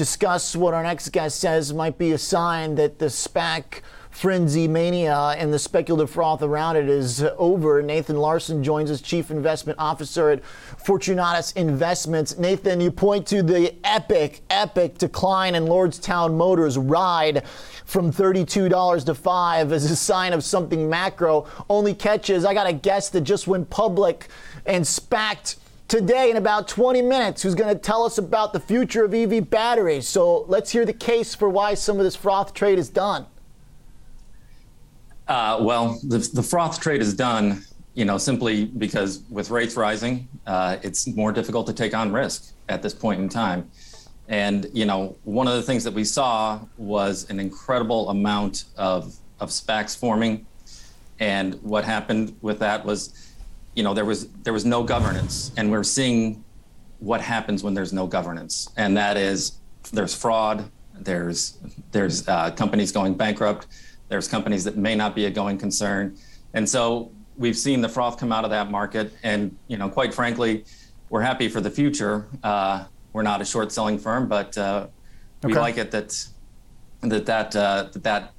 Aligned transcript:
discuss 0.00 0.56
what 0.56 0.72
our 0.72 0.82
next 0.82 1.10
guest 1.10 1.38
says 1.38 1.74
might 1.74 1.98
be 1.98 2.12
a 2.12 2.16
sign 2.16 2.74
that 2.74 2.98
the 2.98 3.04
SPAC 3.04 3.82
frenzy 4.08 4.66
mania 4.66 5.34
and 5.36 5.52
the 5.52 5.58
speculative 5.58 6.08
froth 6.08 6.40
around 6.40 6.76
it 6.76 6.88
is 6.88 7.22
over. 7.36 7.82
Nathan 7.82 8.16
Larson 8.16 8.64
joins 8.64 8.90
us, 8.90 9.02
Chief 9.02 9.30
Investment 9.30 9.78
Officer 9.78 10.30
at 10.30 10.42
Fortunatus 10.42 11.52
Investments. 11.52 12.38
Nathan, 12.38 12.80
you 12.80 12.90
point 12.90 13.26
to 13.26 13.42
the 13.42 13.74
epic, 13.84 14.40
epic 14.48 14.96
decline 14.96 15.54
in 15.54 15.66
Lordstown 15.66 16.34
Motors 16.34 16.78
ride 16.78 17.44
from 17.84 18.10
$32 18.10 19.04
to 19.04 19.14
5 19.14 19.70
as 19.70 19.90
a 19.90 19.96
sign 19.96 20.32
of 20.32 20.42
something 20.42 20.88
macro. 20.88 21.46
Only 21.68 21.92
catches, 21.92 22.46
I 22.46 22.54
got 22.54 22.66
a 22.66 22.72
guest 22.72 23.12
that 23.12 23.20
just 23.20 23.46
went 23.46 23.68
public 23.68 24.28
and 24.64 24.82
SPACed 24.82 25.56
today 25.90 26.30
in 26.30 26.36
about 26.36 26.68
20 26.68 27.02
minutes 27.02 27.42
who's 27.42 27.56
going 27.56 27.74
to 27.74 27.78
tell 27.78 28.04
us 28.04 28.16
about 28.16 28.52
the 28.52 28.60
future 28.60 29.04
of 29.04 29.12
EV 29.12 29.50
batteries. 29.50 30.06
So 30.06 30.44
let's 30.46 30.70
hear 30.70 30.86
the 30.86 30.92
case 30.92 31.34
for 31.34 31.48
why 31.48 31.74
some 31.74 31.98
of 31.98 32.04
this 32.04 32.14
froth 32.14 32.54
trade 32.54 32.78
is 32.78 32.88
done. 32.88 33.26
Uh, 35.26 35.58
well, 35.60 35.98
the, 36.04 36.18
the 36.32 36.44
froth 36.44 36.80
trade 36.80 37.00
is 37.00 37.12
done, 37.12 37.64
you 37.94 38.04
know, 38.04 38.18
simply 38.18 38.66
because 38.66 39.24
with 39.30 39.50
rates 39.50 39.76
rising, 39.76 40.28
uh, 40.46 40.76
it's 40.82 41.08
more 41.08 41.32
difficult 41.32 41.66
to 41.66 41.72
take 41.72 41.92
on 41.92 42.12
risk 42.12 42.52
at 42.68 42.82
this 42.82 42.94
point 42.94 43.20
in 43.20 43.28
time. 43.28 43.68
And 44.28 44.68
you 44.72 44.86
know, 44.86 45.16
one 45.24 45.48
of 45.48 45.54
the 45.54 45.62
things 45.62 45.82
that 45.82 45.92
we 45.92 46.04
saw 46.04 46.60
was 46.78 47.28
an 47.30 47.40
incredible 47.40 48.10
amount 48.10 48.66
of 48.76 49.16
of 49.40 49.48
SPACs 49.48 49.98
forming, 49.98 50.46
and 51.18 51.54
what 51.62 51.84
happened 51.84 52.36
with 52.42 52.60
that 52.60 52.84
was, 52.84 53.29
you 53.74 53.82
know, 53.82 53.94
there 53.94 54.04
was 54.04 54.28
there 54.44 54.52
was 54.52 54.64
no 54.64 54.82
governance, 54.82 55.52
and 55.56 55.70
we're 55.70 55.84
seeing 55.84 56.44
what 56.98 57.20
happens 57.20 57.62
when 57.62 57.74
there's 57.74 57.92
no 57.92 58.06
governance, 58.06 58.68
and 58.76 58.96
that 58.96 59.16
is 59.16 59.58
there's 59.92 60.14
fraud, 60.14 60.70
there's 60.94 61.58
there's 61.92 62.28
uh, 62.28 62.50
companies 62.52 62.92
going 62.92 63.14
bankrupt 63.14 63.66
there's 64.10 64.28
companies 64.28 64.64
that 64.64 64.76
may 64.76 64.94
not 64.94 65.14
be 65.14 65.24
a 65.24 65.30
going 65.30 65.56
concern. 65.56 66.16
And 66.52 66.68
so 66.68 67.12
we've 67.36 67.56
seen 67.56 67.80
the 67.80 67.88
froth 67.88 68.18
come 68.18 68.32
out 68.32 68.44
of 68.44 68.50
that 68.50 68.70
market. 68.70 69.12
And, 69.22 69.56
you 69.68 69.78
know, 69.78 69.88
quite 69.88 70.12
frankly, 70.12 70.64
we're 71.08 71.22
happy 71.22 71.48
for 71.48 71.60
the 71.60 71.70
future. 71.70 72.26
Uh, 72.42 72.84
we're 73.12 73.22
not 73.22 73.40
a 73.40 73.44
short 73.44 73.72
selling 73.72 73.98
firm, 73.98 74.28
but 74.28 74.58
uh, 74.58 74.88
we 75.42 75.54
like 75.54 75.78
it 75.78 75.90
that 75.92 76.26
that 77.02 77.24
that, 77.26 77.56
uh, 77.56 77.88
that 77.94 78.32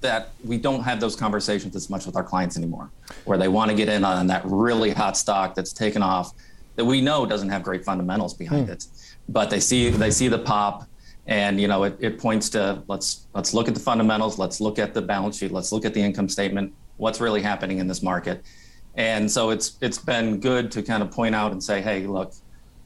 that 0.00 0.30
we 0.44 0.58
don't 0.58 0.82
have 0.82 1.00
those 1.00 1.16
conversations 1.16 1.74
as 1.74 1.90
much 1.90 2.06
with 2.06 2.16
our 2.16 2.22
clients 2.22 2.56
anymore, 2.56 2.90
where 3.24 3.38
they 3.38 3.48
want 3.48 3.70
to 3.70 3.76
get 3.76 3.88
in 3.88 4.04
on 4.04 4.26
that 4.28 4.42
really 4.44 4.90
hot 4.90 5.16
stock 5.16 5.54
that's 5.54 5.72
taken 5.72 6.02
off 6.02 6.32
that 6.76 6.84
we 6.84 7.00
know 7.00 7.26
doesn't 7.26 7.48
have 7.48 7.64
great 7.64 7.84
fundamentals 7.84 8.34
behind 8.34 8.68
mm. 8.68 8.72
it, 8.72 8.86
but 9.28 9.50
they 9.50 9.58
see 9.58 9.90
they 9.90 10.12
see 10.12 10.28
the 10.28 10.38
pop 10.38 10.86
and 11.26 11.60
you 11.60 11.66
know 11.66 11.82
it, 11.82 11.96
it 11.98 12.18
points 12.18 12.48
to 12.50 12.82
let's 12.86 13.26
let's 13.34 13.52
look 13.52 13.66
at 13.66 13.74
the 13.74 13.80
fundamentals 13.80 14.38
let's 14.38 14.60
look 14.60 14.78
at 14.78 14.94
the 14.94 15.02
balance 15.02 15.38
sheet 15.38 15.50
let's 15.50 15.72
look 15.72 15.84
at 15.84 15.92
the 15.92 16.00
income 16.00 16.28
statement 16.28 16.72
what's 16.96 17.20
really 17.20 17.42
happening 17.42 17.78
in 17.78 17.86
this 17.86 18.02
market. 18.02 18.42
And 18.94 19.30
so 19.30 19.50
it's 19.50 19.76
it's 19.80 19.98
been 19.98 20.38
good 20.38 20.70
to 20.72 20.82
kind 20.82 21.02
of 21.02 21.10
point 21.10 21.34
out 21.34 21.50
and 21.50 21.62
say 21.62 21.82
hey 21.82 22.06
look 22.06 22.32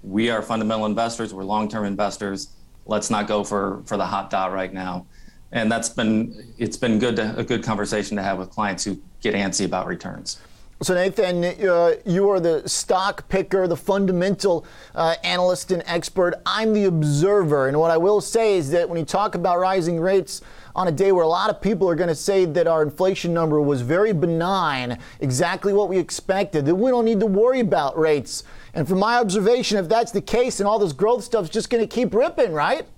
we 0.03 0.31
are 0.31 0.41
fundamental 0.41 0.87
investors 0.87 1.35
we're 1.35 1.45
long-term 1.45 1.85
investors. 1.85 2.49
Let's 2.87 3.11
not 3.11 3.29
go 3.29 3.45
for 3.45 3.83
for 3.85 3.99
the 3.99 4.07
hot 4.07 4.31
dot 4.31 4.53
right 4.53 4.73
now 4.73 5.07
and 5.53 5.71
that's 5.71 5.89
been 5.89 6.55
it's 6.59 6.77
been 6.77 6.99
good 6.99 7.17
to, 7.17 7.37
a 7.39 7.45
good 7.45 7.63
conversation 7.63 8.17
to 8.17 8.23
have 8.23 8.39
with 8.39 8.51
clients 8.51 8.85
who 8.85 8.99
get 9.21 9.35
antsy 9.35 9.65
about 9.65 9.87
returns 9.87 10.41
so, 10.83 10.95
Nathan, 10.95 11.45
uh, 11.45 11.93
you 12.05 12.29
are 12.31 12.41
the 12.41 12.69
stock 12.69 13.29
picker, 13.29 13.69
the 13.69 13.77
fundamental 13.77 14.67
uh, 14.97 15.15
analyst 15.23 15.71
and 15.71 15.81
expert. 15.87 16.35
I'm 16.45 16.73
the 16.73 16.87
observer. 16.87 17.69
And 17.69 17.79
what 17.79 17.93
I 17.93 17.97
will 17.97 18.21
say 18.21 18.57
is 18.57 18.73
that 18.73 18.89
when 18.89 18.99
you 18.99 19.05
talk 19.05 19.37
about 19.37 19.61
rising 19.61 20.01
rates 20.01 20.41
on 20.75 20.89
a 20.89 20.91
day 20.91 21.13
where 21.13 21.23
a 21.23 21.29
lot 21.29 21.51
of 21.51 21.61
people 21.61 21.89
are 21.89 21.95
going 21.95 22.09
to 22.09 22.17
say 22.17 22.47
that 22.47 22.67
our 22.67 22.83
inflation 22.83 23.33
number 23.33 23.61
was 23.61 23.81
very 23.81 24.13
benign, 24.13 24.99
exactly 25.21 25.73
what 25.73 25.89
we 25.89 25.99
expected, 25.99 26.67
that 26.67 26.75
we 26.75 26.91
don't 26.91 27.05
need 27.05 27.21
to 27.21 27.27
worry 27.27 27.61
about 27.61 27.97
rates. 27.97 28.43
And 28.75 28.89
from 28.89 28.99
my 28.99 29.19
observation, 29.19 29.79
if 29.79 29.89
that's 29.89 30.11
the 30.11 30.21
case, 30.21 30.59
then 30.59 30.67
all 30.67 30.81
this 30.81 30.93
growth 30.93 31.23
stuff's 31.23 31.49
just 31.49 31.71
going 31.71 31.87
to 31.87 31.87
keep 31.87 32.13
ripping, 32.13 32.53
right? 32.53 32.89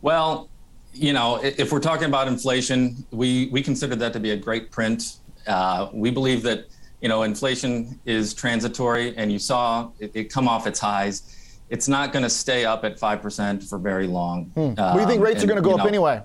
Well, 0.00 0.48
you 0.92 1.12
know, 1.12 1.40
if 1.42 1.70
we're 1.70 1.80
talking 1.80 2.06
about 2.06 2.28
inflation, 2.28 3.06
we, 3.10 3.48
we 3.52 3.62
consider 3.62 3.94
that 3.96 4.12
to 4.14 4.20
be 4.20 4.30
a 4.30 4.36
great 4.36 4.70
print 4.70 5.18
uh, 5.48 5.88
we 5.92 6.10
believe 6.10 6.42
that 6.42 6.66
you 7.00 7.08
know 7.08 7.22
inflation 7.22 7.98
is 8.04 8.34
transitory, 8.34 9.16
and 9.16 9.32
you 9.32 9.38
saw 9.38 9.90
it, 9.98 10.10
it 10.14 10.32
come 10.32 10.46
off 10.46 10.66
its 10.66 10.78
highs. 10.78 11.60
It's 11.70 11.88
not 11.88 12.12
going 12.12 12.22
to 12.22 12.30
stay 12.30 12.64
up 12.64 12.84
at 12.84 12.98
five 12.98 13.22
percent 13.22 13.62
for 13.64 13.78
very 13.78 14.06
long. 14.06 14.46
Hmm. 14.54 14.78
Um, 14.78 14.94
do 14.94 15.00
you 15.00 15.06
think 15.06 15.22
rates 15.22 15.42
and, 15.42 15.50
are 15.50 15.54
going 15.54 15.62
to 15.62 15.68
go 15.68 15.74
up 15.74 15.80
know, 15.80 15.86
anyway? 15.86 16.22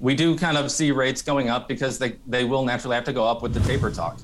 We 0.00 0.14
do 0.14 0.36
kind 0.36 0.56
of 0.58 0.70
see 0.70 0.90
rates 0.90 1.22
going 1.22 1.48
up 1.48 1.68
because 1.68 1.98
they, 1.98 2.16
they 2.26 2.44
will 2.44 2.64
naturally 2.64 2.96
have 2.96 3.04
to 3.04 3.14
go 3.14 3.24
up 3.24 3.40
with 3.42 3.54
the 3.54 3.60
taper 3.60 3.90
talk. 3.90 4.18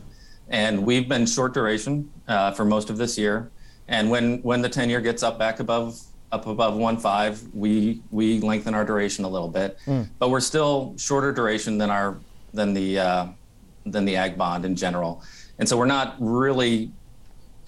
And 0.50 0.84
we've 0.84 1.08
been 1.08 1.24
short 1.24 1.54
duration 1.54 2.10
uh, 2.28 2.52
for 2.52 2.66
most 2.66 2.90
of 2.90 2.98
this 2.98 3.16
year. 3.16 3.50
And 3.88 4.10
when 4.10 4.42
when 4.42 4.60
the 4.60 4.68
10 4.68 4.90
year 4.90 5.00
gets 5.00 5.22
up 5.22 5.38
back 5.38 5.60
above 5.60 6.00
up 6.32 6.46
above 6.46 6.74
1.5, 6.74 7.54
we 7.54 8.00
we 8.10 8.40
lengthen 8.40 8.74
our 8.74 8.84
duration 8.84 9.24
a 9.24 9.28
little 9.28 9.48
bit. 9.48 9.78
Mm. 9.86 10.08
But 10.18 10.30
we're 10.30 10.40
still 10.40 10.94
shorter 10.96 11.30
duration 11.32 11.78
than 11.78 11.90
our 11.90 12.18
than 12.54 12.72
the 12.72 12.98
uh, 12.98 13.26
than 13.84 14.04
the 14.04 14.16
Agg 14.16 14.38
bond 14.38 14.64
in 14.64 14.74
general. 14.74 15.22
And 15.58 15.68
so 15.68 15.76
we're 15.76 15.86
not 15.86 16.16
really 16.18 16.90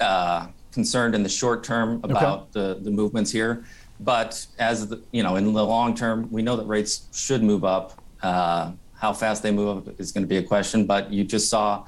uh, 0.00 0.46
concerned 0.72 1.14
in 1.14 1.22
the 1.22 1.28
short 1.28 1.62
term 1.62 2.00
about 2.02 2.38
okay. 2.38 2.48
the, 2.52 2.80
the 2.80 2.90
movements 2.90 3.30
here. 3.30 3.64
But 4.00 4.44
as 4.58 4.88
the, 4.88 5.02
you 5.12 5.22
know, 5.22 5.36
in 5.36 5.52
the 5.52 5.64
long 5.64 5.94
term, 5.94 6.28
we 6.32 6.42
know 6.42 6.56
that 6.56 6.64
rates 6.64 7.06
should 7.12 7.42
move 7.42 7.64
up. 7.64 8.02
Uh, 8.22 8.72
how 8.94 9.12
fast 9.12 9.42
they 9.42 9.50
move 9.50 9.86
up 9.86 10.00
is 10.00 10.12
going 10.12 10.24
to 10.24 10.28
be 10.28 10.38
a 10.38 10.42
question. 10.42 10.86
But 10.86 11.12
you 11.12 11.24
just 11.24 11.50
saw, 11.50 11.84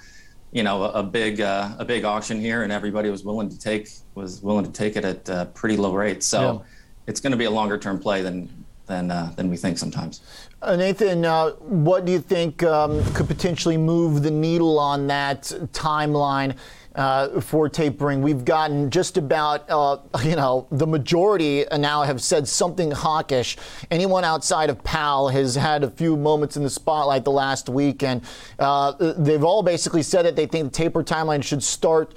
you 0.52 0.62
know, 0.62 0.84
a, 0.84 0.90
a 0.90 1.02
big 1.02 1.40
uh, 1.40 1.70
a 1.78 1.84
big 1.84 2.04
auction 2.04 2.40
here, 2.40 2.62
and 2.62 2.72
everybody 2.72 3.10
was 3.10 3.24
willing 3.24 3.48
to 3.48 3.58
take 3.58 3.88
was 4.14 4.42
willing 4.42 4.64
to 4.64 4.72
take 4.72 4.96
it 4.96 5.04
at 5.04 5.30
uh, 5.30 5.44
pretty 5.46 5.76
low 5.76 5.94
rates. 5.94 6.26
So 6.26 6.40
yeah. 6.40 6.66
it's 7.06 7.20
going 7.20 7.32
to 7.32 7.36
be 7.36 7.44
a 7.44 7.50
longer 7.50 7.78
term 7.78 7.98
play 7.98 8.22
than 8.22 8.65
than 8.86 9.10
uh, 9.10 9.32
than 9.36 9.50
we 9.50 9.56
think 9.56 9.78
sometimes. 9.78 10.20
Uh, 10.62 10.76
Nathan, 10.76 11.24
uh, 11.24 11.50
what 11.50 12.04
do 12.04 12.12
you 12.12 12.20
think 12.20 12.62
um, 12.62 13.02
could 13.14 13.28
potentially 13.28 13.76
move 13.76 14.22
the 14.22 14.30
needle 14.30 14.78
on 14.78 15.06
that 15.08 15.42
timeline? 15.72 16.56
Uh, 16.94 17.42
for 17.42 17.68
tapering. 17.68 18.22
We've 18.22 18.42
gotten 18.42 18.88
just 18.88 19.18
about, 19.18 19.68
uh, 19.68 19.98
you 20.24 20.34
know, 20.34 20.66
the 20.70 20.86
majority 20.86 21.66
now 21.70 22.04
have 22.04 22.22
said 22.22 22.48
something 22.48 22.90
hawkish. 22.90 23.58
Anyone 23.90 24.24
outside 24.24 24.70
of 24.70 24.82
Powell 24.82 25.28
has 25.28 25.54
had 25.54 25.84
a 25.84 25.90
few 25.90 26.16
moments 26.16 26.56
in 26.56 26.62
the 26.62 26.70
spotlight 26.70 27.24
the 27.24 27.32
last 27.32 27.68
week, 27.68 28.02
and 28.02 28.22
uh, 28.58 28.94
they've 29.18 29.44
all 29.44 29.62
basically 29.62 30.02
said 30.02 30.24
that 30.24 30.36
they 30.36 30.46
think 30.46 30.72
the 30.72 30.74
taper 30.74 31.04
timeline 31.04 31.44
should 31.44 31.62
start 31.62 32.14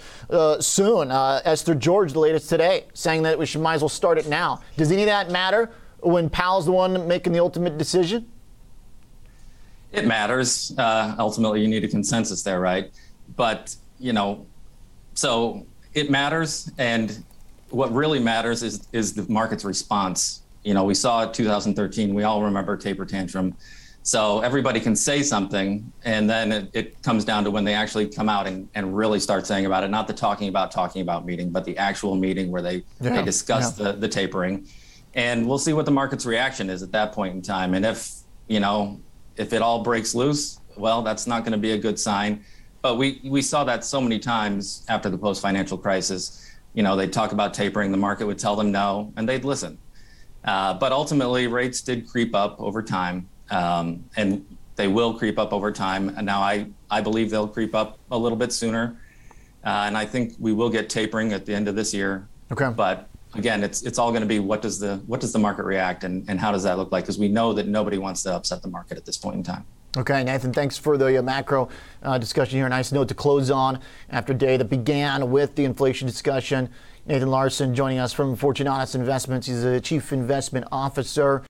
soon. 0.61 1.11
Esther 1.11 1.75
George, 1.75 2.13
the 2.13 2.19
latest 2.19 2.47
today, 2.47 2.85
saying 2.93 3.23
that 3.23 3.37
we 3.37 3.45
should 3.45 3.59
might 3.59 3.73
as 3.73 3.81
well 3.81 3.89
start 3.89 4.17
it 4.17 4.29
now. 4.29 4.61
Does 4.77 4.93
any 4.93 5.01
of 5.01 5.07
that 5.07 5.29
matter 5.29 5.69
when 6.01 6.29
Powell's 6.29 6.65
the 6.65 6.71
one 6.71 7.07
making 7.07 7.33
the 7.33 7.39
ultimate 7.39 7.77
decision? 7.77 8.25
it 9.91 10.05
matters. 10.05 10.73
Uh, 10.77 11.15
ultimately, 11.17 11.61
you 11.61 11.67
need 11.67 11.83
a 11.83 11.87
consensus 11.87 12.43
there, 12.43 12.59
right? 12.59 12.91
But 13.35 13.75
you 13.99 14.13
know, 14.13 14.45
so 15.13 15.65
it 15.93 16.09
matters, 16.09 16.71
and 16.77 17.23
what 17.69 17.91
really 17.93 18.19
matters 18.19 18.63
is 18.63 18.87
is 18.91 19.13
the 19.13 19.31
market's 19.31 19.65
response. 19.65 20.41
You 20.63 20.73
know, 20.73 20.83
we 20.83 20.93
saw 20.93 21.25
2013. 21.25 22.13
We 22.13 22.23
all 22.23 22.43
remember 22.43 22.77
taper 22.77 23.05
tantrum. 23.05 23.55
So 24.01 24.39
everybody 24.39 24.79
can 24.79 24.95
say 24.95 25.21
something, 25.21 25.91
and 26.03 26.29
then 26.29 26.51
it, 26.51 26.69
it 26.73 27.03
comes 27.03 27.25
down 27.25 27.43
to 27.43 27.51
when 27.51 27.63
they 27.63 27.73
actually 27.73 28.07
come 28.07 28.29
out 28.29 28.47
and, 28.47 28.67
and 28.73 28.95
really 28.95 29.19
start 29.19 29.45
saying 29.45 29.65
about 29.65 29.83
it. 29.83 29.89
Not 29.89 30.07
the 30.07 30.13
talking 30.13 30.47
about 30.47 30.71
talking 30.71 31.01
about 31.01 31.25
meeting, 31.25 31.49
but 31.51 31.65
the 31.65 31.77
actual 31.77 32.15
meeting 32.15 32.49
where 32.49 32.61
they 32.61 32.83
yeah, 33.01 33.17
they 33.17 33.23
discuss 33.23 33.77
yeah. 33.77 33.91
the 33.91 33.97
the 33.97 34.07
tapering, 34.07 34.67
and 35.13 35.47
we'll 35.47 35.59
see 35.59 35.73
what 35.73 35.85
the 35.85 35.91
market's 35.91 36.25
reaction 36.25 36.69
is 36.69 36.83
at 36.83 36.91
that 36.91 37.11
point 37.11 37.35
in 37.35 37.41
time. 37.41 37.73
And 37.73 37.85
if 37.85 38.11
you 38.47 38.59
know 38.59 38.99
if 39.37 39.53
it 39.53 39.61
all 39.61 39.83
breaks 39.83 40.13
loose, 40.13 40.59
well, 40.77 41.01
that's 41.01 41.25
not 41.25 41.43
going 41.43 41.53
to 41.53 41.57
be 41.57 41.71
a 41.71 41.77
good 41.77 41.99
sign. 41.99 42.43
But 42.81 42.97
we 42.97 43.21
we 43.23 43.41
saw 43.41 43.63
that 43.65 43.83
so 43.83 43.99
many 43.99 44.19
times 44.19 44.85
after 44.87 45.09
the 45.09 45.17
post 45.17 45.41
financial 45.41 45.77
crisis. 45.77 46.45
You 46.73 46.83
know, 46.83 46.95
they'd 46.95 47.11
talk 47.11 47.31
about 47.31 47.53
tapering, 47.53 47.91
the 47.91 47.97
market 47.97 48.27
would 48.27 48.37
tell 48.37 48.55
them 48.55 48.71
no, 48.71 49.11
and 49.17 49.27
they'd 49.27 49.43
listen. 49.43 49.77
Uh, 50.45 50.75
but 50.75 50.91
ultimately, 50.91 51.47
rates 51.47 51.81
did 51.81 52.07
creep 52.07 52.35
up 52.35 52.61
over 52.61 52.81
time, 52.81 53.27
um, 53.49 54.05
and 54.15 54.45
they 54.75 54.87
will 54.87 55.13
creep 55.13 55.37
up 55.39 55.51
over 55.51 55.71
time. 55.71 56.09
And 56.09 56.25
now 56.25 56.41
I 56.41 56.67
I 56.89 57.01
believe 57.01 57.29
they'll 57.29 57.47
creep 57.47 57.75
up 57.75 57.97
a 58.11 58.17
little 58.17 58.37
bit 58.37 58.53
sooner, 58.53 59.01
uh, 59.65 59.83
and 59.87 59.97
I 59.97 60.05
think 60.05 60.35
we 60.39 60.53
will 60.53 60.69
get 60.69 60.89
tapering 60.89 61.33
at 61.33 61.45
the 61.45 61.53
end 61.53 61.67
of 61.67 61.75
this 61.75 61.93
year. 61.93 62.27
Okay. 62.51 62.69
But 62.69 63.09
again, 63.35 63.63
it's 63.63 63.81
it's 63.83 63.99
all 63.99 64.11
going 64.11 64.21
to 64.21 64.27
be 64.27 64.39
what 64.39 64.61
does 64.61 64.79
the 64.79 64.97
what 65.07 65.19
does 65.19 65.33
the 65.33 65.39
market 65.39 65.63
react 65.63 66.03
and, 66.03 66.25
and 66.29 66.39
how 66.39 66.51
does 66.51 66.63
that 66.63 66.77
look 66.77 66.91
like? 66.91 67.03
Because 67.03 67.17
we 67.17 67.27
know 67.27 67.53
that 67.53 67.67
nobody 67.67 67.97
wants 67.97 68.23
to 68.23 68.33
upset 68.33 68.61
the 68.61 68.69
market 68.69 68.97
at 68.97 69.05
this 69.05 69.17
point 69.17 69.35
in 69.35 69.43
time. 69.43 69.65
Okay, 69.97 70.23
Nathan, 70.23 70.53
thanks 70.53 70.77
for 70.77 70.97
the 70.97 71.17
uh, 71.17 71.21
macro 71.23 71.67
uh, 72.03 72.17
discussion 72.19 72.59
here. 72.59 72.69
Nice 72.69 72.91
note 72.91 73.07
to 73.07 73.15
close 73.15 73.49
on 73.49 73.79
after 74.11 74.33
a 74.33 74.35
day 74.35 74.55
that 74.55 74.69
began 74.69 75.31
with 75.31 75.55
the 75.55 75.65
inflation 75.65 76.07
discussion 76.07 76.69
Nathan 77.09 77.31
Larson 77.31 77.73
joining 77.73 77.97
us 77.97 78.13
from 78.13 78.35
Fortunatus 78.35 78.93
Investments. 78.93 79.47
He's 79.47 79.63
the 79.63 79.81
chief 79.81 80.13
investment 80.13 80.67
officer. 80.71 81.43